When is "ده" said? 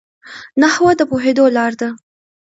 1.81-1.89